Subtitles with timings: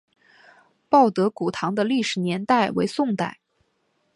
[0.89, 3.37] 报德古堂的历史年代为宋代。